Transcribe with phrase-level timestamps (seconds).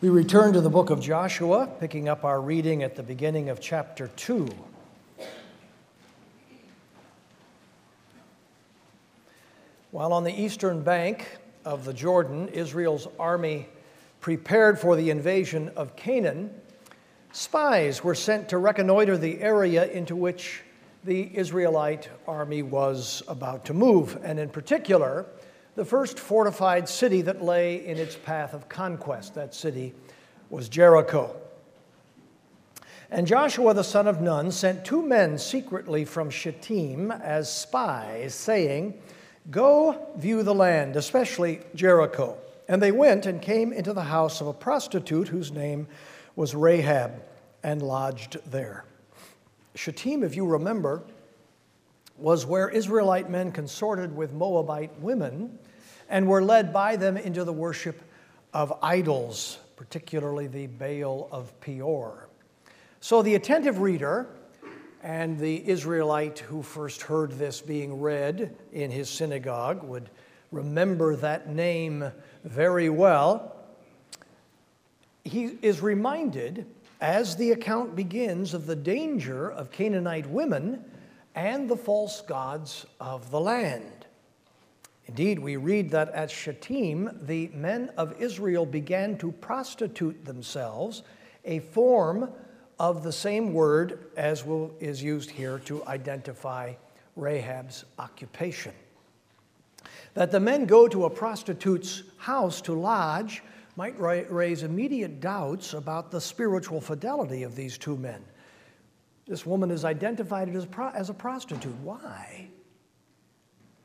[0.00, 3.60] We return to the book of Joshua, picking up our reading at the beginning of
[3.60, 4.48] chapter 2.
[9.90, 13.66] While on the eastern bank of the Jordan, Israel's army
[14.20, 16.52] prepared for the invasion of Canaan,
[17.32, 20.62] spies were sent to reconnoiter the area into which
[21.02, 25.26] the Israelite army was about to move, and in particular,
[25.78, 29.36] the first fortified city that lay in its path of conquest.
[29.36, 29.94] That city
[30.50, 31.36] was Jericho.
[33.12, 39.00] And Joshua the son of Nun sent two men secretly from Shittim as spies, saying,
[39.52, 42.36] Go view the land, especially Jericho.
[42.66, 45.86] And they went and came into the house of a prostitute whose name
[46.34, 47.22] was Rahab
[47.62, 48.84] and lodged there.
[49.76, 51.04] Shittim, if you remember,
[52.16, 55.56] was where Israelite men consorted with Moabite women
[56.08, 58.02] and were led by them into the worship
[58.52, 62.28] of idols, particularly the Baal of Peor.
[63.00, 64.26] So the attentive reader
[65.02, 70.10] and the Israelite who first heard this being read in his synagogue would
[70.50, 72.10] remember that name
[72.44, 73.54] very well.
[75.24, 76.66] He is reminded
[77.00, 80.84] as the account begins of the danger of Canaanite women
[81.34, 83.97] and the false gods of the land.
[85.08, 91.02] Indeed, we read that at Shittim, the men of Israel began to prostitute themselves,
[91.44, 92.30] a form
[92.78, 96.74] of the same word as will, is used here to identify
[97.16, 98.72] Rahab's occupation.
[100.14, 103.42] That the men go to a prostitute's house to lodge
[103.76, 108.22] might raise immediate doubts about the spiritual fidelity of these two men.
[109.26, 111.76] This woman is identified as, as a prostitute.
[111.82, 112.48] Why?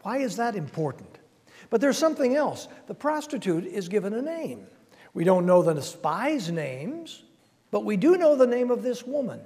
[0.03, 1.17] Why is that important?
[1.69, 2.67] But there's something else.
[2.87, 4.67] The prostitute is given a name.
[5.13, 7.23] We don't know the spies' names,
[7.71, 9.39] but we do know the name of this woman.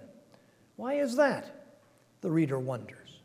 [0.76, 1.74] Why is that?
[2.22, 3.22] The reader wonders.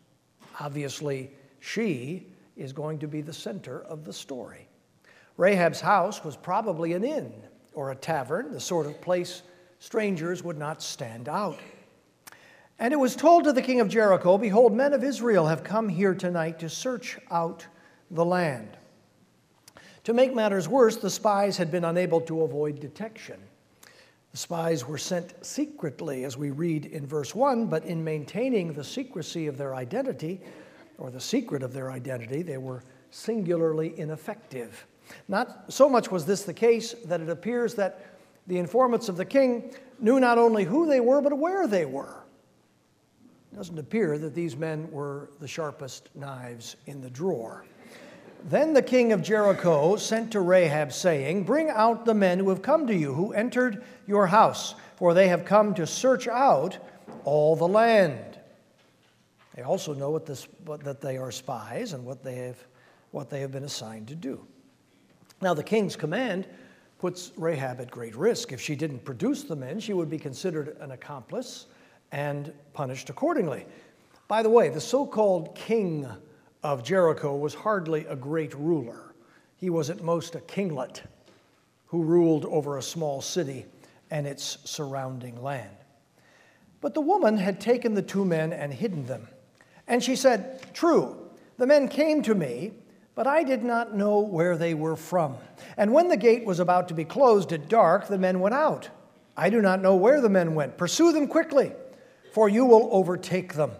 [0.60, 1.30] Obviously,
[1.60, 2.26] she
[2.56, 4.68] is going to be the center of the story.
[5.36, 7.32] Rahab's house was probably an inn
[7.74, 9.42] or a tavern, the sort of place
[9.78, 11.58] strangers would not stand out.
[12.78, 15.88] And it was told to the king of Jericho, Behold, men of Israel have come
[15.88, 17.66] here tonight to search out
[18.10, 18.76] the land.
[20.04, 23.40] To make matters worse, the spies had been unable to avoid detection.
[24.32, 28.82] The spies were sent secretly, as we read in verse 1, but in maintaining the
[28.82, 30.40] secrecy of their identity,
[30.98, 34.86] or the secret of their identity, they were singularly ineffective.
[35.28, 38.06] Not so much was this the case that it appears that
[38.46, 42.21] the informants of the king knew not only who they were, but where they were.
[43.52, 47.66] It doesn't appear that these men were the sharpest knives in the drawer.
[48.44, 52.62] Then the king of Jericho sent to Rahab, saying, Bring out the men who have
[52.62, 56.78] come to you, who entered your house, for they have come to search out
[57.24, 58.38] all the land.
[59.54, 62.58] They also know what this, that they are spies and what they, have,
[63.10, 64.46] what they have been assigned to do.
[65.42, 66.46] Now, the king's command
[66.98, 68.50] puts Rahab at great risk.
[68.50, 71.66] If she didn't produce the men, she would be considered an accomplice
[72.12, 73.66] and punished accordingly.
[74.28, 76.06] By the way, the so called king
[76.62, 79.14] of Jericho was hardly a great ruler.
[79.56, 81.02] He was at most a kinglet
[81.86, 83.66] who ruled over a small city
[84.10, 85.76] and its surrounding land.
[86.80, 89.28] But the woman had taken the two men and hidden them.
[89.86, 91.16] And she said, True,
[91.58, 92.72] the men came to me,
[93.14, 95.36] but I did not know where they were from.
[95.76, 98.88] And when the gate was about to be closed at dark, the men went out.
[99.36, 100.76] I do not know where the men went.
[100.76, 101.72] Pursue them quickly,
[102.32, 103.70] for you will overtake them.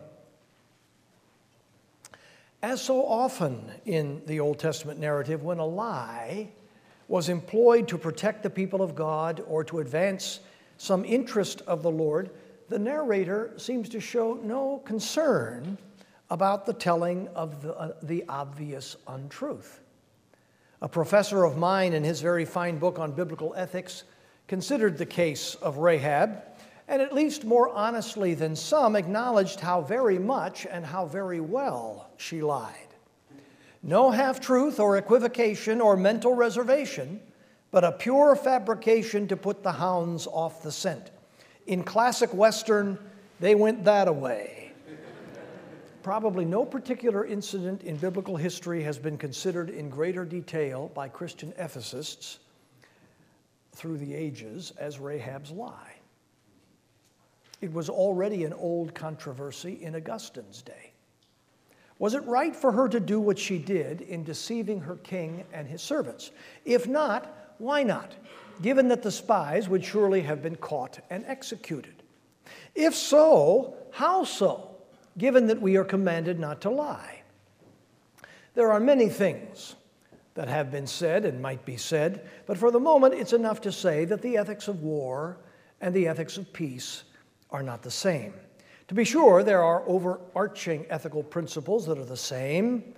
[2.62, 6.50] As so often in the Old Testament narrative, when a lie
[7.08, 10.40] was employed to protect the people of God or to advance
[10.76, 12.30] some interest of the Lord,
[12.68, 15.78] the narrator seems to show no concern
[16.30, 19.80] about the telling of the, uh, the obvious untruth.
[20.82, 24.04] A professor of mine, in his very fine book on biblical ethics,
[24.46, 26.42] considered the case of Rahab
[26.92, 32.10] and at least more honestly than some, acknowledged how very much and how very well
[32.18, 32.76] she lied.
[33.82, 37.18] No half truth or equivocation or mental reservation,
[37.70, 41.10] but a pure fabrication to put the hounds off the scent.
[41.66, 42.98] In classic Western,
[43.40, 44.72] they went that away.
[46.02, 51.52] Probably no particular incident in biblical history has been considered in greater detail by Christian
[51.52, 52.36] ethicists
[53.74, 56.01] through the ages as Rahab's lie.
[57.62, 60.92] It was already an old controversy in Augustine's day.
[61.98, 65.68] Was it right for her to do what she did in deceiving her king and
[65.68, 66.32] his servants?
[66.64, 68.16] If not, Why not?
[68.60, 72.02] Given that the spies would surely have been caught and executed.
[72.74, 74.76] If so, how so?
[75.16, 77.22] Given that we are commanded not to lie.
[78.54, 79.76] There are many things
[80.34, 83.70] that have been said and might be said, but for the moment it's enough to
[83.70, 85.38] say that the ethics of war
[85.80, 87.04] and the ethics of peace
[87.52, 88.34] are not the same.
[88.88, 92.94] To be sure, there are overarching ethical principles that are the same,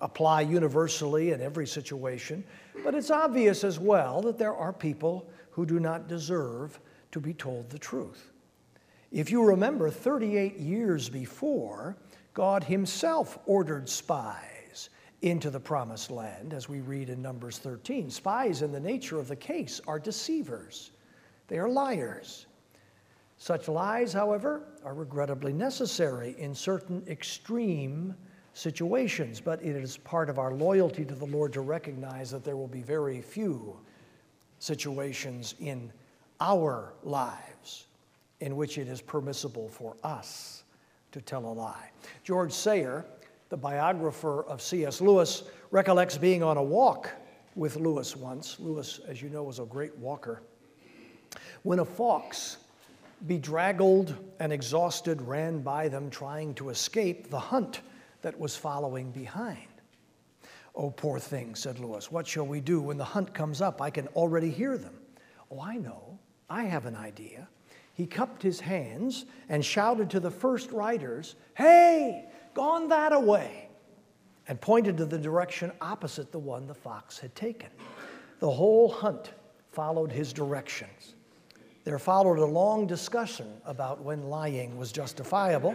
[0.00, 2.44] apply universally in every situation,
[2.84, 6.78] but it's obvious as well that there are people who do not deserve
[7.10, 8.32] to be told the truth.
[9.10, 11.96] If you remember, 38 years before,
[12.32, 14.88] God Himself ordered spies
[15.20, 18.10] into the promised land, as we read in Numbers 13.
[18.10, 20.90] Spies, in the nature of the case, are deceivers,
[21.48, 22.46] they are liars.
[23.42, 28.14] Such lies, however, are regrettably necessary in certain extreme
[28.52, 32.56] situations, but it is part of our loyalty to the Lord to recognize that there
[32.56, 33.76] will be very few
[34.60, 35.92] situations in
[36.40, 37.88] our lives
[38.38, 40.62] in which it is permissible for us
[41.10, 41.90] to tell a lie.
[42.22, 43.04] George Sayer,
[43.48, 45.00] the biographer of C.S.
[45.00, 45.42] Lewis,
[45.72, 47.10] recollects being on a walk
[47.56, 48.60] with Lewis once.
[48.60, 50.44] Lewis, as you know, was a great walker.
[51.64, 52.58] When a fox
[53.26, 57.80] bedraggled and exhausted, ran by them trying to escape the hunt
[58.22, 59.68] that was following behind.
[60.74, 62.10] Oh, poor thing, said Lewis.
[62.10, 63.82] What shall we do when the hunt comes up?
[63.82, 64.94] I can already hear them.
[65.50, 66.18] Oh, I know.
[66.48, 67.48] I have an idea.
[67.94, 73.68] He cupped his hands and shouted to the first riders, Hey, gone that away,
[74.48, 77.68] and pointed to the direction opposite the one the fox had taken.
[78.38, 79.32] The whole hunt
[79.70, 81.14] followed his directions.
[81.84, 85.74] There followed a long discussion about when lying was justifiable,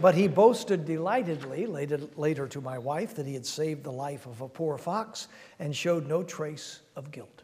[0.00, 4.26] but he boasted delightedly later, later to my wife that he had saved the life
[4.26, 7.42] of a poor fox and showed no trace of guilt.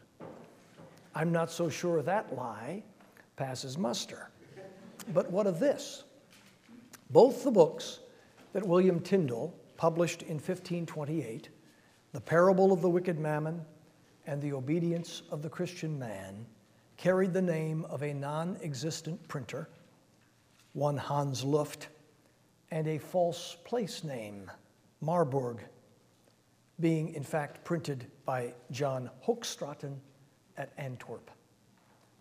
[1.13, 2.83] I'm not so sure that lie
[3.37, 4.29] passes muster.
[5.13, 6.03] But what of this?
[7.09, 7.99] Both the books
[8.53, 11.49] that William Tyndale published in 1528,
[12.11, 13.61] The Parable of the Wicked Mammon
[14.27, 16.45] and The Obedience of the Christian Man,
[16.97, 19.69] carried the name of a non existent printer,
[20.73, 21.89] one Hans Luft,
[22.71, 24.49] and a false place name,
[25.01, 25.59] Marburg,
[26.79, 29.95] being in fact printed by John Hoogstraten
[30.57, 31.31] at Antwerp.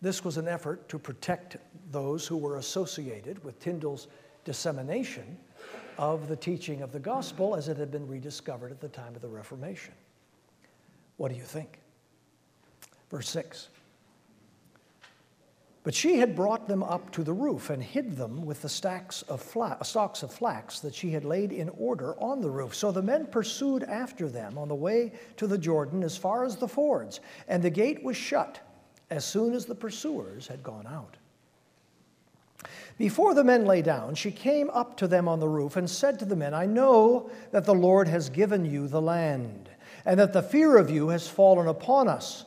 [0.00, 1.56] This was an effort to protect
[1.90, 4.08] those who were associated with Tyndale's
[4.44, 5.38] dissemination
[5.96, 9.22] of the teaching of the gospel as it had been rediscovered at the time of
[9.22, 9.94] the Reformation.
[11.16, 11.78] What do you think?
[13.10, 13.68] Verse 6
[15.84, 19.20] but she had brought them up to the roof and hid them with the stacks
[19.22, 22.74] of fla- stalks of flax that she had laid in order on the roof.
[22.74, 26.56] So the men pursued after them on the way to the Jordan as far as
[26.56, 28.58] the fords, and the gate was shut
[29.10, 31.18] as soon as the pursuers had gone out.
[32.96, 36.18] Before the men lay down, she came up to them on the roof and said
[36.20, 39.68] to the men, I know that the Lord has given you the land,
[40.06, 42.46] and that the fear of you has fallen upon us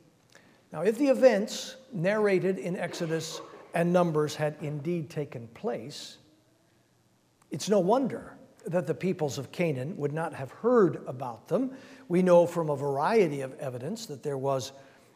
[0.71, 3.41] Now, if the events narrated in Exodus
[3.73, 6.17] and Numbers had indeed taken place,
[7.49, 11.71] it's no wonder that the peoples of Canaan would not have heard about them.
[12.07, 14.71] We know from a variety of evidence that there was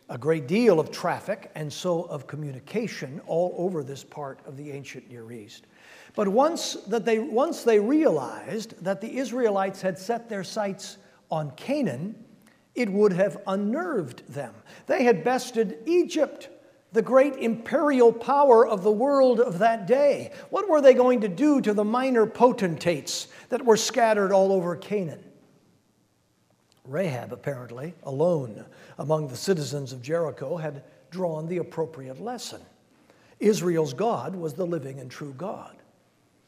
[0.09, 4.71] a great deal of traffic and so of communication all over this part of the
[4.71, 5.67] ancient Near East.
[6.15, 10.97] But once, that they, once they realized that the Israelites had set their sights
[11.31, 12.24] on Canaan,
[12.75, 14.53] it would have unnerved them.
[14.85, 16.49] They had bested Egypt,
[16.91, 20.31] the great imperial power of the world of that day.
[20.49, 24.75] What were they going to do to the minor potentates that were scattered all over
[24.75, 25.23] Canaan?
[26.85, 28.65] Rahab, apparently, alone
[28.99, 32.61] among the citizens of Jericho, had drawn the appropriate lesson.
[33.39, 35.75] Israel's God was the living and true God.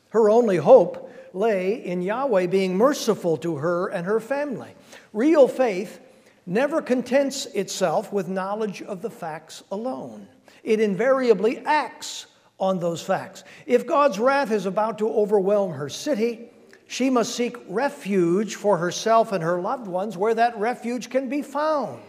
[0.10, 4.74] Her only hope lay in Yahweh being merciful to her and her family.
[5.12, 6.00] Real faith
[6.48, 10.28] never contents itself with knowledge of the facts alone.
[10.64, 12.26] It invariably acts
[12.60, 13.44] on those facts.
[13.66, 16.50] If God's wrath is about to overwhelm her city,
[16.88, 21.42] she must seek refuge for herself and her loved ones where that refuge can be
[21.42, 22.02] found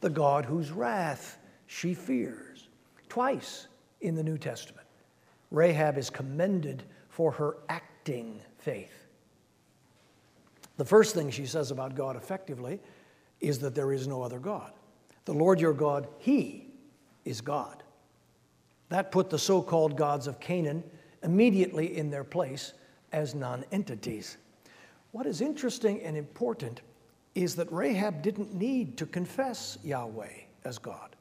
[0.00, 2.68] the God whose wrath she fears.
[3.08, 3.68] twice
[4.00, 4.86] in the New Testament,
[5.50, 9.06] Rahab is commended for her acting faith.
[10.76, 12.80] The first thing she says about God effectively
[13.42, 14.72] is that there is no other God.
[15.24, 16.68] The Lord your God, He
[17.24, 17.82] is God.
[18.88, 20.82] That put the so called gods of Canaan
[21.22, 22.72] immediately in their place
[23.12, 24.38] as non entities.
[25.10, 26.80] What is interesting and important
[27.34, 30.32] is that Rahab didn't need to confess Yahweh
[30.64, 31.16] as God.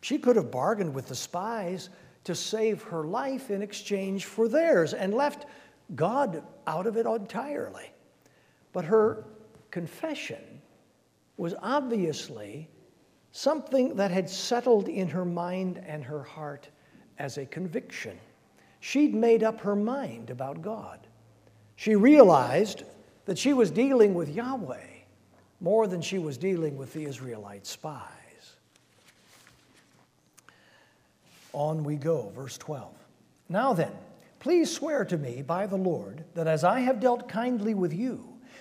[0.00, 1.90] She could have bargained with the spies
[2.24, 5.46] to save her life in exchange for theirs and left
[5.94, 7.90] God out of it entirely.
[8.72, 9.24] But her
[9.70, 10.57] confession
[11.38, 12.68] was obviously
[13.32, 16.68] something that had settled in her mind and her heart
[17.18, 18.18] as a conviction.
[18.80, 21.06] She'd made up her mind about God.
[21.76, 22.82] She realized
[23.24, 24.86] that she was dealing with Yahweh
[25.60, 28.02] more than she was dealing with the Israelite spies.
[31.52, 32.92] On we go, verse 12.
[33.48, 33.92] Now then,
[34.40, 38.37] please swear to me by the Lord that as I have dealt kindly with you,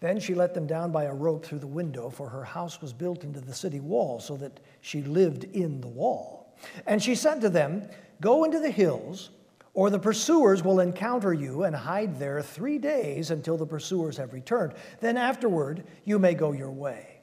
[0.00, 2.92] Then she let them down by a rope through the window, for her house was
[2.92, 6.54] built into the city wall, so that she lived in the wall.
[6.86, 7.88] And she said to them,
[8.20, 9.30] Go into the hills,
[9.74, 14.32] or the pursuers will encounter you and hide there three days until the pursuers have
[14.32, 14.74] returned.
[15.00, 17.20] Then afterward you may go your way.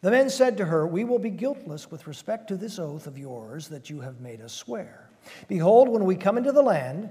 [0.00, 3.18] The men said to her, We will be guiltless with respect to this oath of
[3.18, 5.10] yours that you have made us swear.
[5.48, 7.10] Behold, when we come into the land,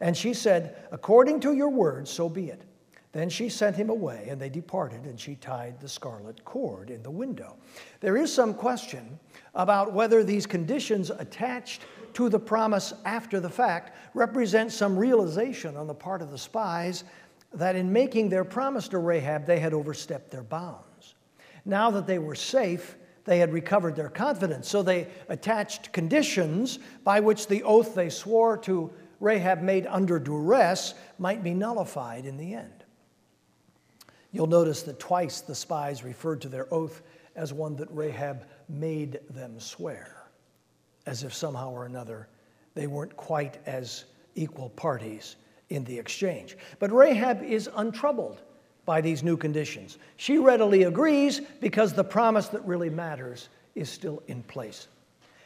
[0.00, 2.62] And she said, According to your word, so be it.
[3.12, 7.02] Then she sent him away, and they departed, and she tied the scarlet cord in
[7.02, 7.56] the window.
[7.98, 9.18] There is some question
[9.54, 11.82] about whether these conditions attached
[12.14, 17.02] to the promise after the fact represent some realization on the part of the spies
[17.52, 21.14] that in making their promise to Rahab, they had overstepped their bounds.
[21.64, 24.68] Now that they were safe, they had recovered their confidence.
[24.68, 30.94] So they attached conditions by which the oath they swore to Rahab made under duress
[31.18, 32.84] might be nullified in the end.
[34.32, 37.02] You'll notice that twice the spies referred to their oath
[37.36, 40.24] as one that Rahab made them swear,
[41.06, 42.28] as if somehow or another
[42.74, 45.36] they weren't quite as equal parties
[45.68, 46.56] in the exchange.
[46.78, 48.40] But Rahab is untroubled
[48.86, 49.98] by these new conditions.
[50.16, 54.88] She readily agrees because the promise that really matters is still in place.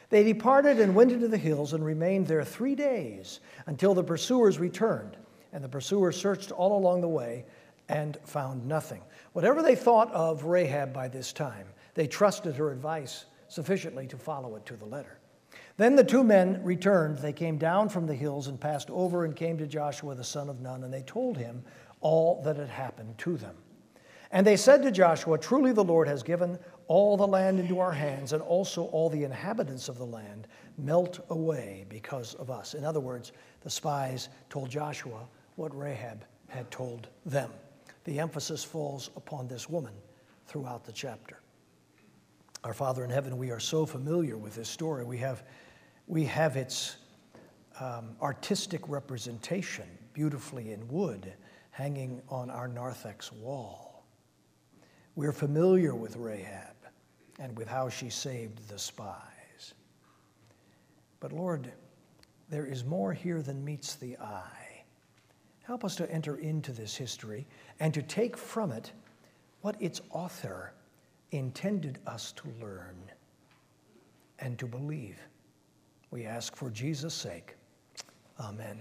[0.09, 4.59] They departed and went into the hills and remained there three days until the pursuers
[4.59, 5.17] returned.
[5.51, 7.45] And the pursuers searched all along the way
[7.89, 9.01] and found nothing.
[9.33, 14.55] Whatever they thought of Rahab by this time, they trusted her advice sufficiently to follow
[14.55, 15.19] it to the letter.
[15.77, 17.17] Then the two men returned.
[17.17, 20.49] They came down from the hills and passed over and came to Joshua the son
[20.49, 21.63] of Nun, and they told him
[22.01, 23.55] all that had happened to them.
[24.31, 27.91] And they said to Joshua, Truly the Lord has given all the land into our
[27.91, 32.73] hands, and also all the inhabitants of the land melt away because of us.
[32.73, 37.51] In other words, the spies told Joshua what Rahab had told them.
[38.03, 39.93] The emphasis falls upon this woman
[40.45, 41.39] throughout the chapter.
[42.63, 45.03] Our Father in heaven, we are so familiar with this story.
[45.03, 45.43] We have,
[46.07, 46.97] we have its
[47.79, 51.33] um, artistic representation beautifully in wood
[51.71, 54.05] hanging on our narthex wall.
[55.15, 56.74] We're familiar with Rahab
[57.39, 59.73] and with how she saved the spies.
[61.19, 61.71] But Lord,
[62.49, 64.83] there is more here than meets the eye.
[65.63, 67.47] Help us to enter into this history
[67.79, 68.91] and to take from it
[69.61, 70.71] what its author
[71.31, 72.95] intended us to learn
[74.39, 75.19] and to believe.
[76.11, 77.55] We ask for Jesus' sake.
[78.39, 78.77] Amen.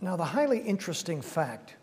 [0.00, 1.76] Now, the highly interesting fact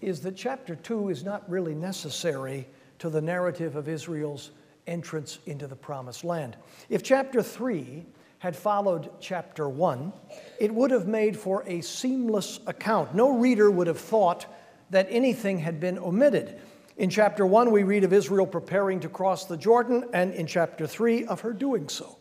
[0.00, 2.66] is that chapter 2 is not really necessary
[3.02, 4.52] to the narrative of Israel's
[4.86, 6.56] entrance into the promised land.
[6.88, 8.06] If chapter 3
[8.38, 10.12] had followed chapter 1,
[10.60, 13.12] it would have made for a seamless account.
[13.12, 14.46] No reader would have thought
[14.90, 16.60] that anything had been omitted.
[16.96, 20.86] In chapter 1, we read of Israel preparing to cross the Jordan, and in chapter
[20.86, 22.18] 3, of her doing so.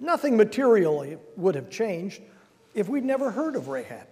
[0.00, 2.22] Nothing materially would have changed
[2.72, 4.06] if we'd never heard of Rahab.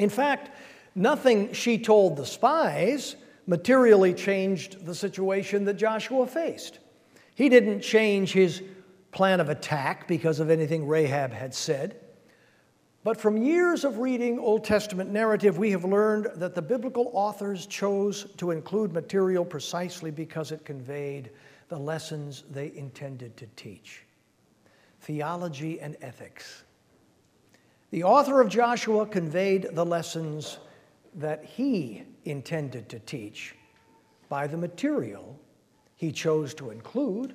[0.00, 0.50] In fact,
[0.96, 3.14] nothing she told the spies
[3.46, 6.78] materially changed the situation that Joshua faced.
[7.34, 8.62] He didn't change his
[9.12, 12.00] plan of attack because of anything Rahab had said.
[13.04, 17.66] But from years of reading Old Testament narrative, we have learned that the biblical authors
[17.66, 21.30] chose to include material precisely because it conveyed
[21.68, 24.02] the lessons they intended to teach
[25.00, 26.64] theology and ethics.
[27.92, 30.58] The author of Joshua conveyed the lessons
[31.14, 33.54] that he intended to teach
[34.28, 35.38] by the material
[35.96, 37.34] he chose to include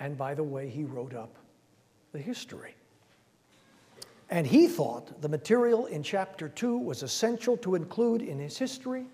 [0.00, 1.36] and by the way he wrote up
[2.12, 2.74] the history.
[4.30, 9.04] And he thought the material in chapter 2 was essential to include in his history.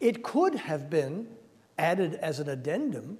[0.00, 1.26] It could have been
[1.78, 3.18] added as an addendum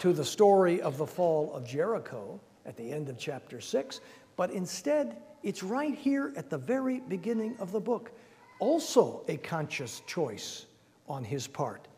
[0.00, 4.00] to the story of the fall of Jericho at the end of chapter 6,
[4.36, 8.12] but instead, it's right here at the very beginning of the book.
[8.58, 10.66] Also, a conscious choice
[11.08, 11.88] on his part.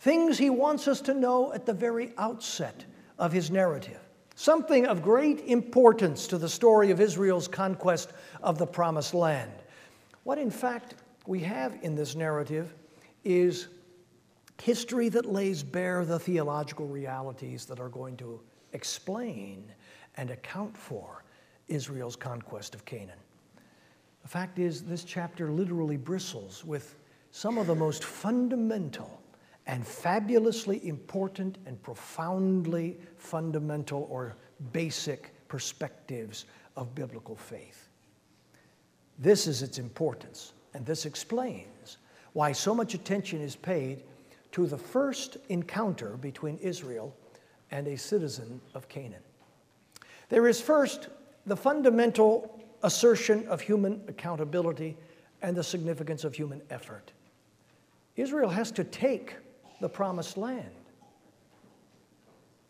[0.00, 2.84] Things he wants us to know at the very outset
[3.18, 4.00] of his narrative.
[4.34, 9.50] Something of great importance to the story of Israel's conquest of the promised land.
[10.22, 10.94] What, in fact,
[11.26, 12.74] we have in this narrative
[13.24, 13.68] is
[14.62, 18.40] history that lays bare the theological realities that are going to
[18.72, 19.72] explain
[20.16, 21.24] and account for
[21.68, 23.18] Israel's conquest of Canaan.
[24.22, 26.96] The fact is, this chapter literally bristles with
[27.30, 29.22] some of the most fundamental
[29.66, 34.36] and fabulously important and profoundly fundamental or
[34.72, 36.46] basic perspectives
[36.76, 37.88] of biblical faith.
[39.18, 41.98] This is its importance, and this explains
[42.32, 44.02] why so much attention is paid
[44.52, 47.14] to the first encounter between Israel
[47.70, 49.22] and a citizen of Canaan.
[50.28, 51.08] There is first
[51.46, 54.96] the fundamental assertion of human accountability
[55.42, 57.12] and the significance of human effort.
[58.16, 59.36] Israel has to take
[59.80, 60.70] the promised land.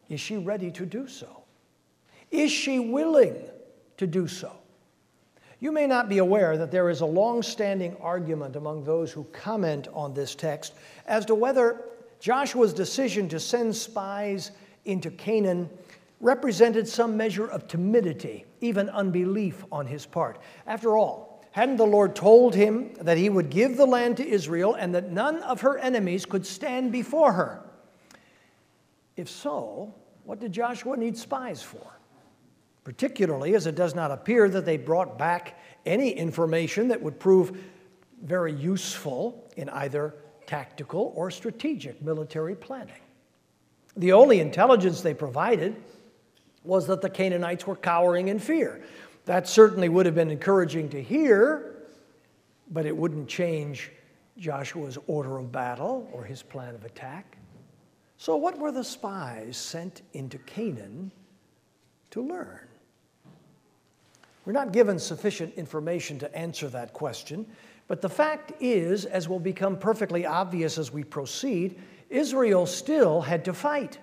[0.08, 1.42] Is she ready to do so?
[2.30, 3.36] Is she willing
[3.96, 4.52] to do so?
[5.60, 9.24] You may not be aware that there is a long standing argument among those who
[9.24, 10.74] comment on this text
[11.06, 11.82] as to whether
[12.20, 14.52] Joshua's decision to send spies
[14.84, 15.68] into Canaan
[16.20, 20.38] represented some measure of timidity, even unbelief on his part.
[20.66, 21.28] After all,
[21.58, 25.10] Hadn't the Lord told him that he would give the land to Israel and that
[25.10, 27.64] none of her enemies could stand before her?
[29.16, 31.84] If so, what did Joshua need spies for?
[32.84, 37.58] Particularly as it does not appear that they brought back any information that would prove
[38.22, 40.14] very useful in either
[40.46, 43.00] tactical or strategic military planning.
[43.96, 45.74] The only intelligence they provided
[46.68, 48.82] was that the Canaanites were cowering in fear,
[49.24, 51.76] that certainly would have been encouraging to hear,
[52.70, 53.90] but it wouldn't change
[54.36, 57.38] Joshua's order of battle or his plan of attack.
[58.18, 61.10] So, what were the spies sent into Canaan
[62.10, 62.68] to learn?
[64.44, 67.46] We're not given sufficient information to answer that question,
[67.86, 73.42] but the fact is, as will become perfectly obvious as we proceed, Israel still had
[73.46, 73.98] to fight.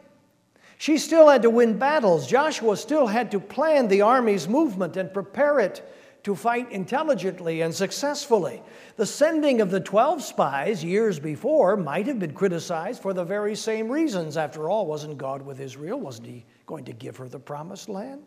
[0.77, 2.27] She still had to win battles.
[2.27, 5.89] Joshua still had to plan the army's movement and prepare it
[6.23, 8.61] to fight intelligently and successfully.
[8.97, 13.55] The sending of the 12 spies years before might have been criticized for the very
[13.55, 14.35] same reasons.
[14.35, 15.99] After all, wasn't God with Israel?
[15.99, 18.23] Wasn't He going to give her the promised land?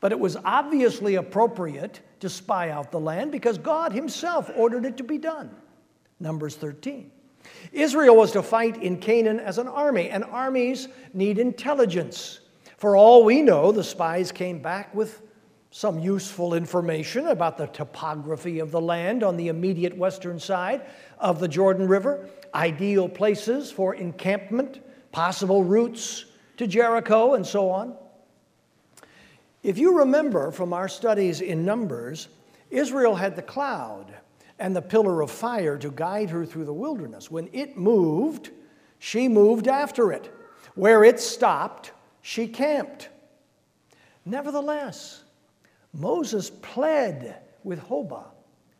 [0.00, 4.96] But it was obviously appropriate to spy out the land because God Himself ordered it
[4.96, 5.54] to be done.
[6.20, 7.10] Numbers 13.
[7.72, 12.40] Israel was to fight in Canaan as an army, and armies need intelligence.
[12.76, 15.22] For all we know, the spies came back with
[15.70, 20.82] some useful information about the topography of the land on the immediate western side
[21.18, 24.80] of the Jordan River, ideal places for encampment,
[25.12, 26.24] possible routes
[26.56, 27.96] to Jericho, and so on.
[29.62, 32.28] If you remember from our studies in Numbers,
[32.70, 34.14] Israel had the cloud
[34.58, 37.30] and the pillar of fire to guide her through the wilderness.
[37.30, 38.50] When it moved,
[38.98, 40.32] she moved after it.
[40.74, 41.92] Where it stopped,
[42.22, 43.08] she camped.
[44.24, 45.22] Nevertheless,
[45.92, 48.32] Moses pled with Hobab,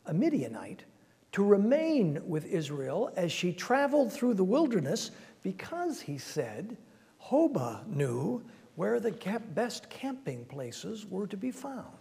[0.05, 0.83] a Midianite,
[1.31, 5.11] to remain with Israel as she traveled through the wilderness
[5.43, 6.75] because, he said,
[7.19, 8.43] Hobab knew
[8.75, 9.11] where the
[9.53, 11.98] best camping places were to be found.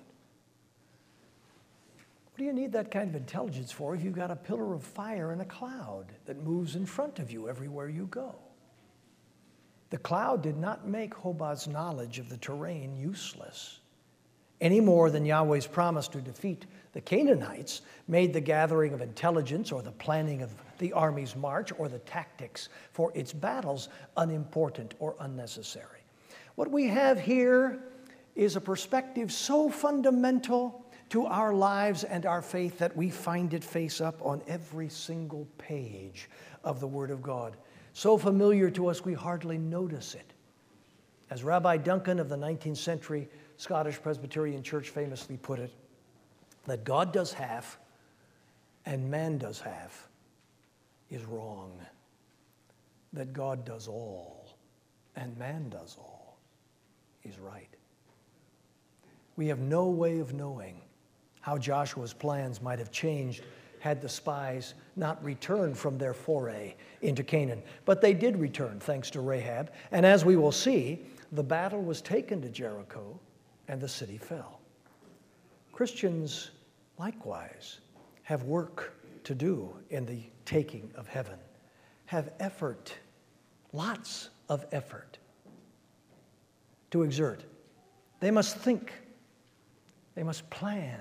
[2.38, 4.84] What do you need that kind of intelligence for if you've got a pillar of
[4.84, 8.36] fire and a cloud that moves in front of you everywhere you go?
[9.90, 13.80] The cloud did not make Hobab's knowledge of the terrain useless,
[14.60, 19.82] any more than Yahweh's promise to defeat the Canaanites made the gathering of intelligence or
[19.82, 26.02] the planning of the army's march or the tactics for its battles unimportant or unnecessary.
[26.54, 27.80] What we have here
[28.36, 33.64] is a perspective so fundamental to our lives and our faith that we find it
[33.64, 36.28] face up on every single page
[36.64, 37.56] of the Word of God.
[37.92, 40.32] So familiar to us, we hardly notice it.
[41.30, 45.72] As Rabbi Duncan of the 19th century Scottish Presbyterian Church famously put it,
[46.66, 47.78] that God does half
[48.86, 50.08] and man does half
[51.10, 51.72] is wrong.
[53.12, 54.48] That God does all
[55.16, 56.38] and man does all
[57.24, 57.68] is right.
[59.36, 60.80] We have no way of knowing
[61.40, 63.44] how Joshua's plans might have changed
[63.80, 67.62] had the spies not returned from their foray into Canaan.
[67.84, 69.70] But they did return, thanks to Rahab.
[69.92, 73.18] And as we will see, the battle was taken to Jericho
[73.68, 74.60] and the city fell.
[75.72, 76.50] Christians,
[76.98, 77.78] likewise,
[78.22, 81.38] have work to do in the taking of heaven,
[82.06, 82.94] have effort,
[83.72, 85.18] lots of effort
[86.90, 87.44] to exert.
[88.20, 88.92] They must think,
[90.14, 91.00] they must plan,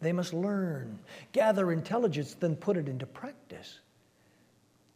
[0.00, 0.98] they must learn,
[1.32, 3.80] gather intelligence, then put it into practice.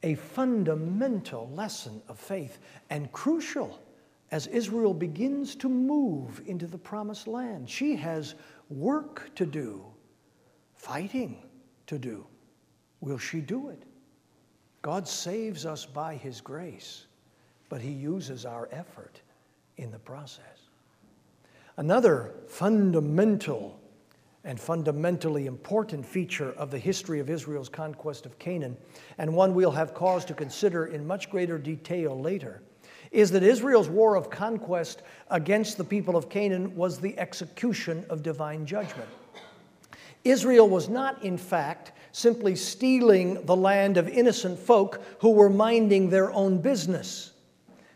[0.03, 2.59] A fundamental lesson of faith
[2.91, 3.81] and crucial
[4.31, 7.69] as Israel begins to move into the promised land.
[7.69, 8.35] She has
[8.71, 9.85] work to do,
[10.77, 11.43] fighting
[11.87, 12.27] to do.
[13.01, 13.83] Will she do it?
[14.83, 17.07] God saves us by His grace,
[17.69, 19.21] but He uses our effort
[19.77, 20.69] in the process.
[21.77, 23.81] Another fundamental
[24.45, 28.77] and fundamentally important feature of the history of Israel's conquest of Canaan,
[29.19, 32.63] and one we'll have cause to consider in much greater detail later,
[33.11, 38.23] is that Israel's war of conquest against the people of Canaan was the execution of
[38.23, 39.09] divine judgment.
[40.25, 46.09] Israel was not, in fact, simply stealing the land of innocent folk who were minding
[46.09, 47.33] their own business.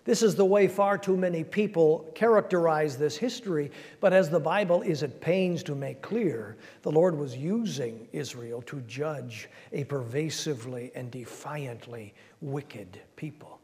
[0.08, 4.80] This is the way far too many people characterize this history, but as the Bible
[4.80, 10.92] is at pains to make clear, the Lord was using Israel to judge a pervasively
[10.94, 13.60] and defiantly wicked people.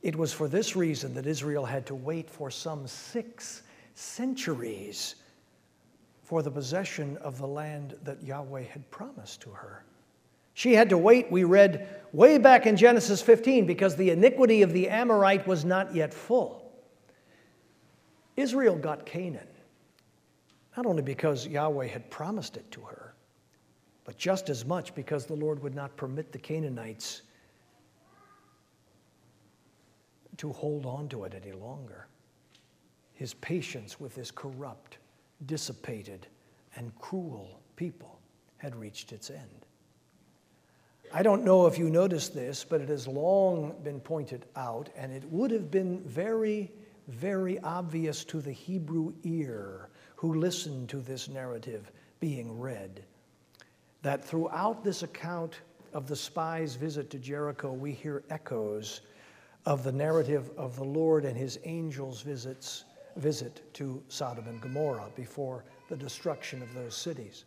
[0.00, 5.16] It was for this reason that Israel had to wait for some six centuries
[6.22, 9.84] for the possession of the land that Yahweh had promised to her.
[10.54, 14.72] She had to wait, we read way back in Genesis 15, because the iniquity of
[14.72, 16.72] the Amorite was not yet full.
[18.36, 19.48] Israel got Canaan,
[20.76, 23.14] not only because Yahweh had promised it to her,
[24.04, 27.22] but just as much because the Lord would not permit the Canaanites
[30.36, 32.06] to hold on to it any longer.
[33.12, 34.98] His patience with this corrupt,
[35.46, 36.26] dissipated,
[36.76, 38.20] and cruel people
[38.58, 39.63] had reached its end.
[41.16, 45.12] I don't know if you noticed this, but it has long been pointed out, and
[45.12, 46.72] it would have been very,
[47.06, 53.04] very obvious to the Hebrew ear who listened to this narrative being read
[54.02, 55.60] that throughout this account
[55.92, 59.02] of the spy's visit to Jericho, we hear echoes
[59.66, 65.10] of the narrative of the Lord and his angels' visits, visit to Sodom and Gomorrah
[65.14, 67.44] before the destruction of those cities.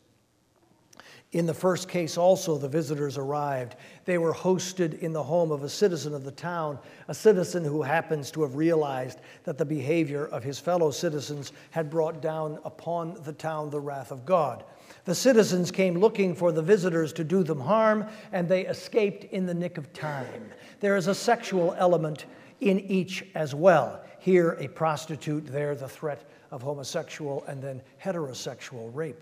[1.34, 3.76] In the first case, also, the visitors arrived.
[4.06, 7.82] They were hosted in the home of a citizen of the town, a citizen who
[7.82, 13.22] happens to have realized that the behavior of his fellow citizens had brought down upon
[13.24, 14.64] the town the wrath of God.
[15.04, 19.46] The citizens came looking for the visitors to do them harm, and they escaped in
[19.46, 20.50] the nick of time.
[20.80, 22.26] There is a sexual element
[22.62, 24.02] in each as well.
[24.20, 29.22] Here, a prostitute, there, the threat of homosexual and then heterosexual rape.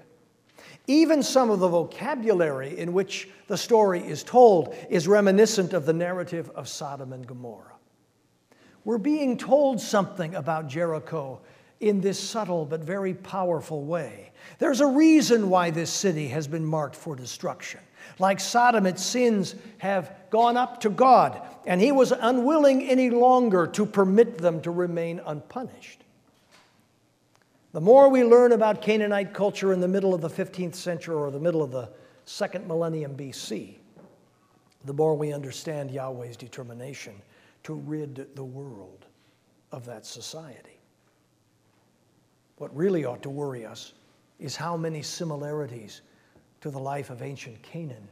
[0.88, 5.94] Even some of the vocabulary in which the story is told is reminiscent of the
[5.94, 7.74] narrative of Sodom and Gomorrah.
[8.84, 11.42] We're being told something about Jericho
[11.80, 14.32] in this subtle but very powerful way.
[14.60, 17.82] There's a reason why this city has been marked for destruction.
[18.20, 23.68] Like Sodom, its sins have gone up to God, and He was unwilling any longer
[23.68, 26.05] to permit them to remain unpunished.
[27.76, 31.30] The more we learn about Canaanite culture in the middle of the 15th century or
[31.30, 31.90] the middle of the
[32.24, 33.76] second millennium BC,
[34.86, 37.22] the more we understand Yahweh's determination
[37.64, 39.08] to rid the world
[39.74, 40.80] of that society.
[42.60, 43.92] What really ought to worry us
[44.40, 46.02] is how many similarities
[46.62, 48.08] to the life of ancient Canaan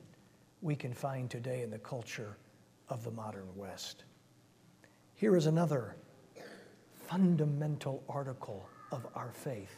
[0.61, 2.35] we can find today in the culture
[2.89, 4.03] of the modern West.
[5.15, 5.95] Here is another
[7.07, 9.75] fundamental article of our faith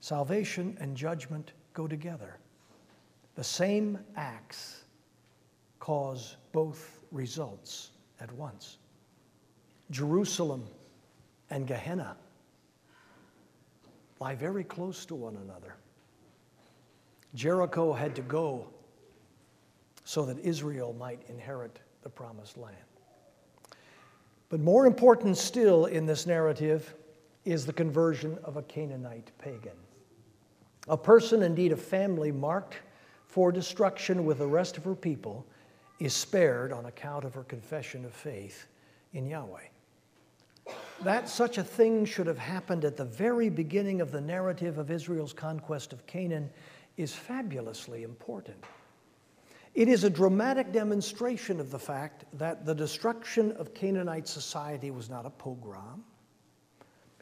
[0.00, 2.38] salvation and judgment go together.
[3.34, 4.84] The same acts
[5.80, 8.78] cause both results at once.
[9.90, 10.64] Jerusalem
[11.50, 12.16] and Gehenna
[14.20, 15.74] lie very close to one another.
[17.34, 18.66] Jericho had to go
[20.04, 22.76] so that Israel might inherit the promised land.
[24.48, 26.94] But more important still in this narrative
[27.46, 29.76] is the conversion of a Canaanite pagan.
[30.88, 32.74] A person, indeed a family, marked
[33.26, 35.46] for destruction with the rest of her people,
[35.98, 38.66] is spared on account of her confession of faith
[39.14, 39.68] in Yahweh.
[41.02, 44.90] That such a thing should have happened at the very beginning of the narrative of
[44.90, 46.50] Israel's conquest of Canaan
[46.96, 48.62] is fabulously important.
[49.74, 55.10] It is a dramatic demonstration of the fact that the destruction of Canaanite society was
[55.10, 56.02] not a pogrom,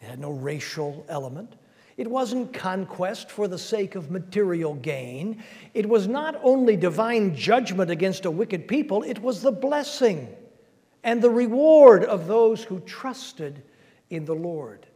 [0.00, 1.54] it had no racial element.
[1.96, 5.42] It wasn't conquest for the sake of material gain.
[5.74, 10.28] It was not only divine judgment against a wicked people, it was the blessing
[11.04, 13.62] and the reward of those who trusted
[14.10, 14.86] in the Lord.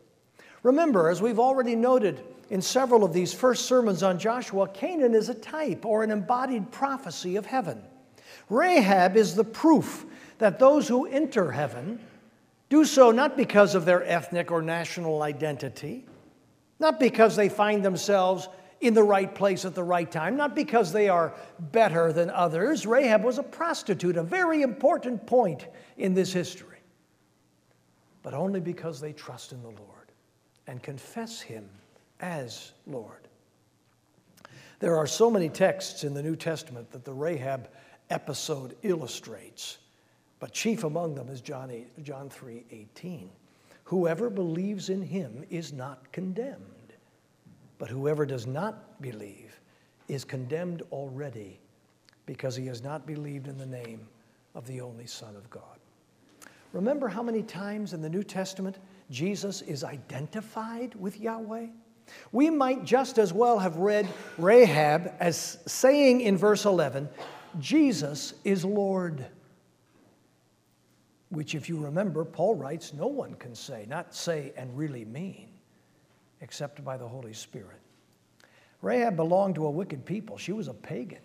[0.62, 5.28] Remember, as we've already noted, in several of these first sermons on Joshua, Canaan is
[5.28, 7.82] a type or an embodied prophecy of heaven.
[8.48, 10.06] Rahab is the proof
[10.38, 12.00] that those who enter heaven
[12.68, 16.06] do so not because of their ethnic or national identity,
[16.78, 18.48] not because they find themselves
[18.80, 22.86] in the right place at the right time, not because they are better than others.
[22.86, 26.78] Rahab was a prostitute, a very important point in this history,
[28.22, 30.12] but only because they trust in the Lord
[30.66, 31.68] and confess Him
[32.20, 33.28] as Lord.
[34.80, 37.68] There are so many texts in the New Testament that the Rahab
[38.10, 39.78] episode illustrates,
[40.40, 43.30] but chief among them is John, 8, John 3 18.
[43.84, 46.92] Whoever believes in him is not condemned,
[47.78, 49.58] but whoever does not believe
[50.08, 51.58] is condemned already
[52.26, 54.06] because he has not believed in the name
[54.54, 55.78] of the only Son of God.
[56.72, 58.76] Remember how many times in the New Testament
[59.10, 61.66] Jesus is identified with Yahweh?
[62.32, 67.08] We might just as well have read Rahab as saying in verse 11,
[67.58, 69.24] Jesus is Lord.
[71.30, 75.48] Which, if you remember, Paul writes, no one can say, not say and really mean,
[76.40, 77.80] except by the Holy Spirit.
[78.80, 80.38] Rahab belonged to a wicked people.
[80.38, 81.22] She was a pagan.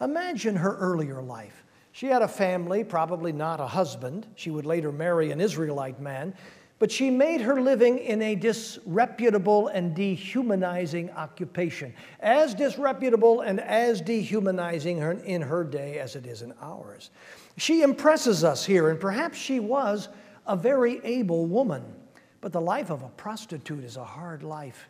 [0.00, 1.64] Imagine her earlier life.
[1.92, 4.26] She had a family, probably not a husband.
[4.36, 6.34] She would later marry an Israelite man
[6.80, 14.00] but she made her living in a disreputable and dehumanizing occupation, as disreputable and as
[14.00, 17.10] dehumanizing in her day as it is in ours.
[17.60, 20.08] She impresses us here, and perhaps she was
[20.46, 21.84] a very able woman,
[22.40, 24.88] but the life of a prostitute is a hard life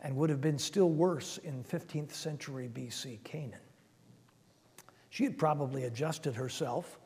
[0.00, 3.60] and would have been still worse in 15th century BC Canaan.
[5.10, 6.98] She had probably adjusted herself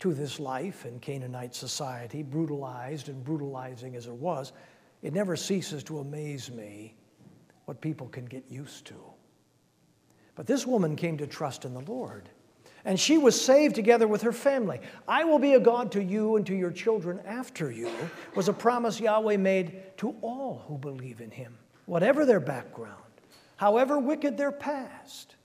[0.00, 4.52] to this life in Canaanite society, brutalized and brutalizing as it was,
[5.00, 6.94] it never ceases to amaze me
[7.64, 9.02] what people can get used to.
[10.34, 12.28] But this woman came to trust in the Lord,
[12.84, 14.80] and she was saved together with her family.
[15.06, 17.90] I will be a God to you and to your children after you,
[18.34, 22.96] was a promise Yahweh made to all who believe in him, whatever their background,
[23.56, 25.36] however wicked their past.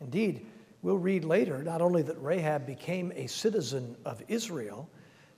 [0.00, 0.46] Indeed,
[0.82, 4.88] We'll read later not only that Rahab became a citizen of Israel,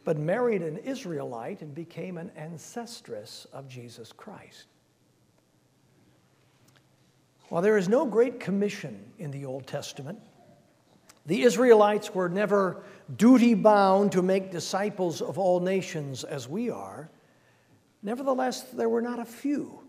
[0.05, 4.67] but married an Israelite and became an ancestress of Jesus Christ.
[7.49, 10.19] While there is no great commission in the Old Testament,
[11.27, 12.83] the Israelites were never
[13.17, 17.11] duty bound to make disciples of all nations as we are.
[18.03, 19.81] Nevertheless, there were not a few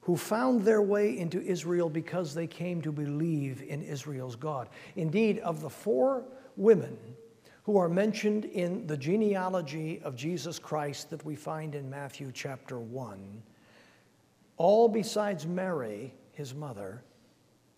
[0.00, 4.68] who found their way into Israel because they came to believe in Israel's God.
[4.96, 6.24] Indeed, of the four
[6.56, 6.98] women
[7.62, 12.80] who are mentioned in the genealogy of Jesus Christ that we find in Matthew chapter
[12.80, 13.42] 1,
[14.56, 17.04] all besides Mary, his mother,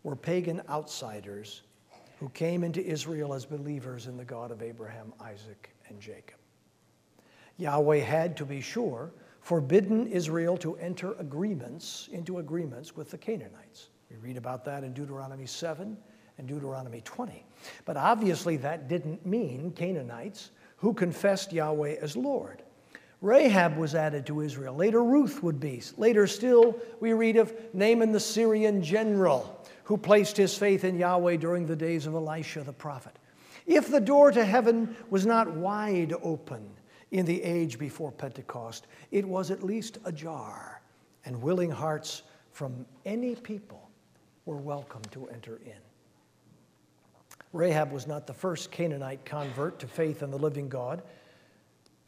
[0.03, 1.62] were pagan outsiders
[2.20, 6.38] who came into Israel as believers in the God of Abraham, Isaac, and Jacob.
[7.57, 13.88] Yahweh had, to be sure, forbidden Israel to enter agreements into agreements with the Canaanites.
[14.11, 15.96] We read about that in Deuteronomy 7
[16.38, 17.44] and Deuteronomy 20.
[17.85, 22.62] But obviously, that didn't mean Canaanites who confessed Yahweh as Lord.
[23.20, 24.74] Rahab was added to Israel.
[24.74, 25.81] Later, Ruth would be.
[25.96, 31.37] Later still, we read of Naaman the Syrian general who placed his faith in Yahweh
[31.37, 33.18] during the days of Elisha the prophet.
[33.66, 36.68] If the door to heaven was not wide open
[37.11, 40.83] in the age before Pentecost, it was at least ajar,
[41.25, 43.88] and willing hearts from any people
[44.44, 45.73] were welcome to enter in.
[47.53, 51.03] Rahab was not the first Canaanite convert to faith in the living God,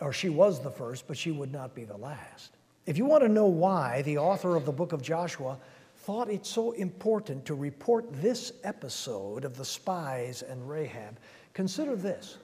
[0.01, 2.57] or she was the first, but she would not be the last.
[2.85, 5.59] If you want to know why the author of the book of Joshua
[6.07, 11.19] thought it so important to report this episode of the spies and Rahab,
[11.53, 12.39] consider this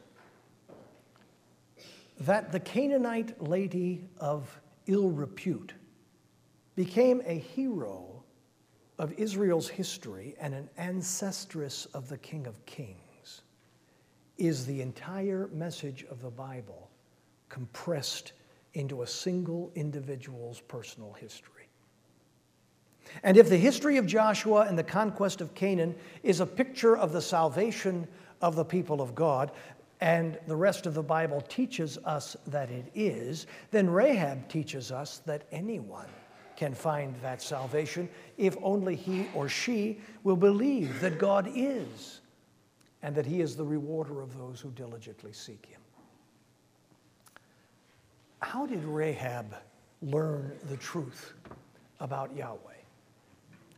[2.18, 5.74] that the Canaanite lady of ill repute
[6.74, 8.24] became a hero
[8.98, 13.42] of Israel's history and an ancestress of the King of Kings
[14.38, 16.90] is the entire message of the Bible
[17.48, 18.32] compressed
[18.74, 21.51] into a single individual's personal history.
[23.22, 27.12] And if the history of Joshua and the conquest of Canaan is a picture of
[27.12, 28.06] the salvation
[28.40, 29.52] of the people of God,
[30.00, 35.18] and the rest of the Bible teaches us that it is, then Rahab teaches us
[35.26, 36.08] that anyone
[36.56, 42.20] can find that salvation if only he or she will believe that God is
[43.02, 45.80] and that he is the rewarder of those who diligently seek him.
[48.40, 49.54] How did Rahab
[50.02, 51.32] learn the truth
[52.00, 52.71] about Yahweh?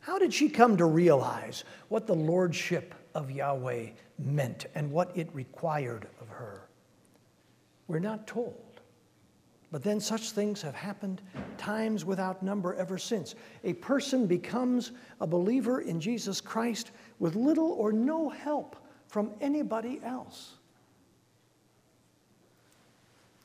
[0.05, 3.87] How did she come to realize what the lordship of Yahweh
[4.19, 6.69] meant and what it required of her?
[7.87, 8.81] We're not told.
[9.71, 11.23] But then such things have happened
[11.57, 13.33] times without number ever since.
[13.63, 14.91] A person becomes
[15.21, 18.75] a believer in Jesus Christ with little or no help
[19.07, 20.57] from anybody else.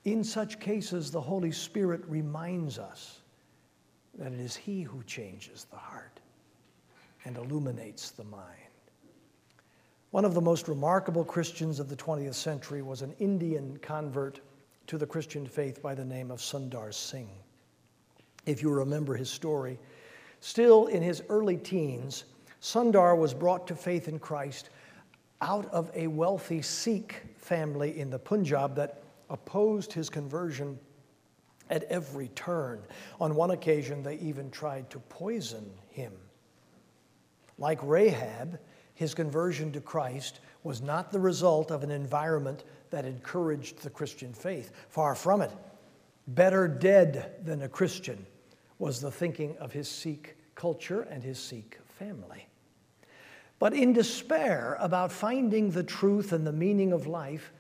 [0.05, 3.23] In such cases, the Holy Spirit reminds us
[4.19, 6.20] that it is He who changes the heart
[7.25, 8.45] and illuminates the mind.
[10.11, 14.41] One of the most remarkable Christians of the 20th century was an Indian convert
[14.89, 17.31] to the Christian faith by the name of Sundar Singh.
[18.45, 19.79] If you remember his story,
[20.41, 22.25] still in his early teens,
[22.61, 24.71] Sundar was brought to faith in Christ
[25.41, 30.79] out of a wealthy Sikh family in the Punjab that opposed his conversion
[31.71, 32.83] at every turn.
[33.21, 36.13] On one occasion, they even tried to poison him.
[37.61, 38.59] Like Rahab,
[38.95, 44.33] his conversion to Christ was not the result of an environment that encouraged the Christian
[44.33, 44.73] faith.
[44.89, 45.53] Far from it.
[46.27, 48.27] Better dead than a Christian
[48.79, 52.47] was the thinking of his Sikh culture and his Sikh family.
[53.59, 57.53] But in despair about finding the truth and the meaning of life,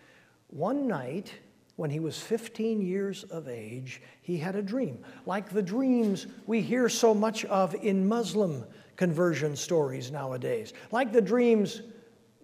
[0.48, 1.32] one night
[1.76, 6.60] when he was 15 years of age, he had a dream, like the dreams we
[6.60, 8.64] hear so much of in Muslim
[9.00, 11.80] conversion stories nowadays, like the dreams,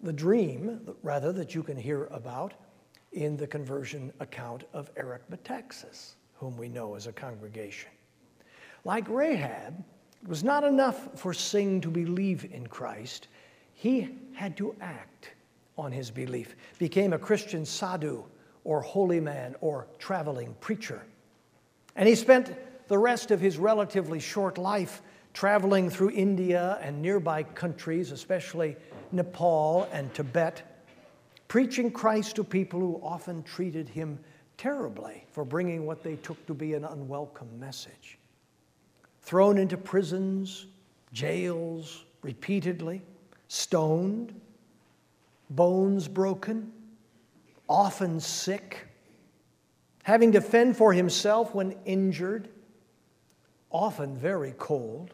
[0.02, 2.54] the dream, rather, that you can hear about
[3.12, 7.90] in the conversion account of Eric Metaxas, whom we know as a congregation.
[8.86, 9.84] Like Rahab,
[10.22, 13.28] it was not enough for Singh to believe in Christ,
[13.74, 15.32] he had to act
[15.76, 18.24] on his belief, became a Christian sadhu
[18.64, 21.02] or holy man or traveling preacher.
[21.96, 22.56] And he spent
[22.88, 25.02] the rest of his relatively short life
[25.36, 28.74] traveling through India and nearby countries, especially
[29.12, 30.62] Nepal and Tibet,
[31.46, 34.18] preaching Christ to people who often treated him
[34.56, 38.16] terribly for bringing what they took to be an unwelcome message.
[39.20, 40.68] Thrown into prisons,
[41.12, 43.02] jails repeatedly,
[43.48, 44.40] stoned,
[45.50, 46.72] bones broken,
[47.68, 48.88] often sick,
[50.02, 52.48] having to fend for himself when injured,
[53.70, 55.12] often very cold,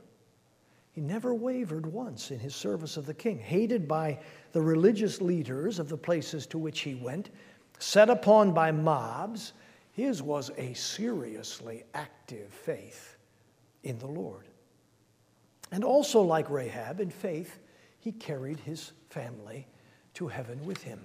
[0.93, 3.39] he never wavered once in his service of the king.
[3.39, 4.19] Hated by
[4.53, 7.31] the religious leaders of the places to which he went,
[7.79, 9.55] set upon by mobs,
[9.93, 13.17] his was a seriously active faith
[13.85, 14.49] in the Lord.
[15.71, 17.59] And also, like Rahab, in faith,
[17.99, 19.67] he carried his family
[20.15, 21.01] to heaven with him.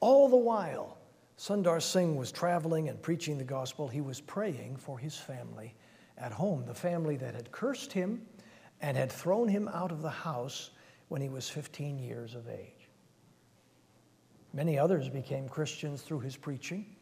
[0.00, 0.98] All the while,
[1.38, 5.74] Sundar Singh was traveling and preaching the gospel, he was praying for his family
[6.18, 8.20] at home, the family that had cursed him
[8.80, 10.70] and had thrown him out of the house
[11.08, 12.88] when he was 15 years of age.
[14.52, 16.96] Many others became Christians through his preaching,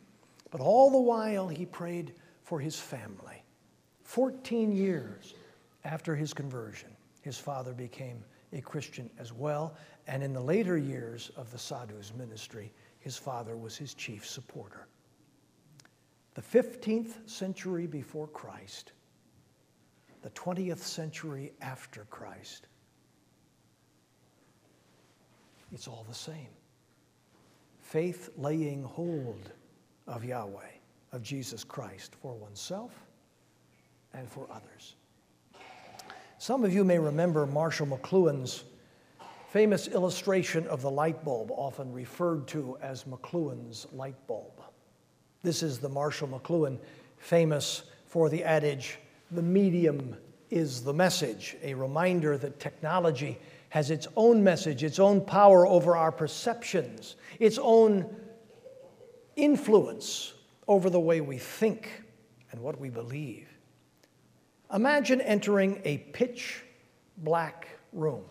[0.50, 3.42] but all the while he prayed for his family.
[4.02, 5.34] 14 years
[5.84, 6.90] after his conversion,
[7.22, 8.22] his father became
[8.52, 13.56] a Christian as well, and in the later years of the Sadhu's ministry, his father
[13.56, 14.86] was his chief supporter.
[16.34, 18.92] the 15th century before Christ,
[20.24, 22.66] the 20th century after Christ.
[25.70, 26.48] It's all the same.
[27.82, 29.52] Faith laying hold
[30.06, 30.62] of Yahweh,
[31.12, 33.04] of Jesus Christ, for oneself
[34.14, 34.94] and for others.
[36.38, 38.64] Some of you may remember Marshall McLuhan's
[39.50, 44.62] famous illustration of the light bulb, often referred to as McLuhan's light bulb.
[45.42, 46.78] This is the Marshall McLuhan,
[47.18, 48.98] famous for the adage,
[49.30, 50.16] the medium
[50.50, 53.38] is the message, a reminder that technology
[53.70, 58.06] has its own message, its own power over our perceptions, its own
[59.36, 60.34] influence
[60.68, 62.02] over the way we think
[62.52, 63.48] and what we believe.
[64.72, 66.62] Imagine entering a pitch
[67.18, 68.24] black room.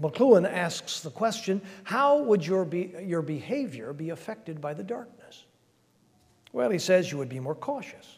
[0.00, 5.44] McLuhan asks the question how would your, be, your behavior be affected by the darkness?
[6.52, 8.17] Well, he says you would be more cautious,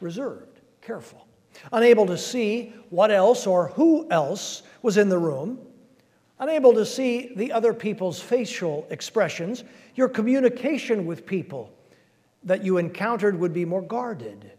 [0.00, 1.26] reserved, careful,
[1.72, 5.58] unable to see what else or who else was in the room,
[6.38, 9.64] unable to see the other people's facial expressions.
[9.94, 11.72] Your communication with people
[12.44, 14.52] that you encountered would be more guarded.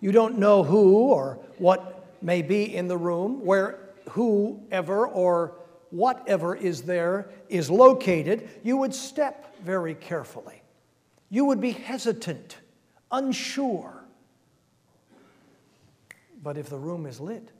[0.00, 3.78] You don't know who or what may be in the room, where
[4.10, 5.54] whoever or
[5.90, 8.48] whatever is there is located.
[8.62, 10.62] You would step very carefully.
[11.30, 12.56] You would be hesitant,
[13.10, 13.97] unsure.
[16.42, 17.50] But if the room is lit,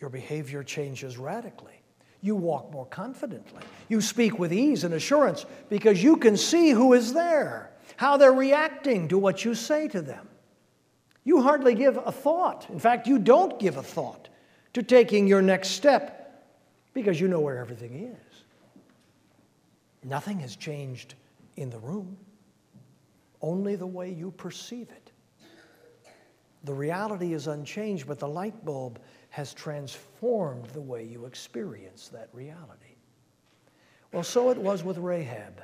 [0.00, 1.82] your behavior changes radically.
[2.22, 3.62] You walk more confidently.
[3.88, 8.32] You speak with ease and assurance because you can see who is there, how they're
[8.32, 10.28] reacting to what you say to them.
[11.24, 12.66] You hardly give a thought.
[12.70, 14.28] In fact, you don't give a thought
[14.72, 16.46] to taking your next step
[16.94, 18.42] because you know where everything is.
[20.02, 21.14] Nothing has changed
[21.56, 22.16] in the room
[23.42, 25.09] only the way you perceive it.
[26.64, 29.00] The reality is unchanged, but the light bulb
[29.30, 32.96] has transformed the way you experience that reality.
[34.12, 35.62] Well, so it was with Rahab,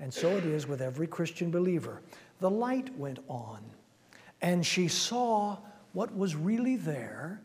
[0.00, 2.02] and so it is with every Christian believer.
[2.40, 3.62] The light went on,
[4.42, 5.58] and she saw
[5.92, 7.40] what was really there,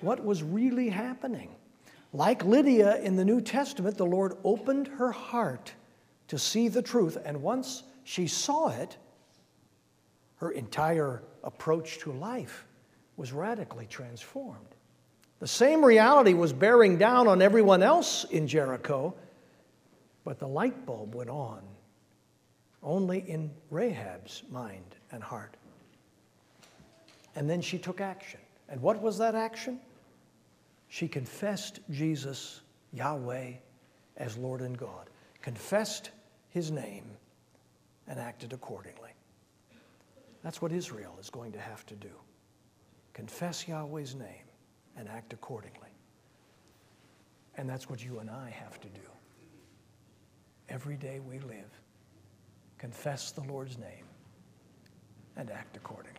[0.00, 1.50] what was really happening.
[2.12, 5.72] Like Lydia in the New Testament, the Lord opened her heart
[6.28, 8.96] to see the truth, and once she saw it,
[10.36, 12.66] her entire approach to life
[13.16, 14.74] was radically transformed.
[15.38, 19.14] The same reality was bearing down on everyone else in Jericho,
[20.24, 21.62] but the light bulb went on
[22.82, 25.56] only in Rahab's mind and heart.
[27.34, 28.40] And then she took action.
[28.68, 29.80] And what was that action?
[30.88, 32.60] She confessed Jesus,
[32.92, 33.52] Yahweh,
[34.16, 35.10] as Lord and God,
[35.42, 36.10] confessed
[36.48, 37.04] his name
[38.08, 39.05] and acted accordingly.
[40.46, 42.12] That's what Israel is going to have to do
[43.14, 44.46] confess Yahweh's name
[44.96, 45.88] and act accordingly.
[47.56, 49.00] And that's what you and I have to do.
[50.68, 51.80] Every day we live,
[52.78, 54.04] confess the Lord's name
[55.36, 56.15] and act accordingly.